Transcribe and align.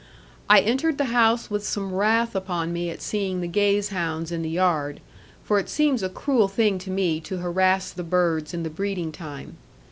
I 0.49 0.61
entered 0.61 0.97
the 0.97 1.05
house 1.13 1.51
with 1.51 1.63
some 1.63 1.93
wrath 1.93 2.35
upon 2.35 2.73
me 2.73 2.89
at 2.89 3.03
seeing 3.03 3.39
the 3.39 3.47
gazehounds 3.47 4.31
in 4.31 4.41
the 4.41 4.49
yard; 4.49 4.99
for 5.43 5.59
it 5.59 5.69
seems 5.69 6.01
a 6.01 6.09
cruel 6.09 6.47
thing 6.47 6.79
to 6.79 6.89
me 6.89 7.19
to 7.19 7.37
harass 7.37 7.91
the 7.91 8.01
birds 8.01 8.51
in 8.51 8.63
the 8.63 8.71
breeding 8.71 9.11
time. 9.11 9.57